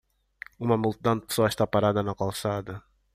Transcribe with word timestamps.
Uma 0.59 0.75
multidão 0.77 1.15
de 1.19 1.27
pessoas 1.27 1.51
está 1.51 1.67
parada 1.67 2.01
na 2.01 2.15
calçada. 2.15 2.81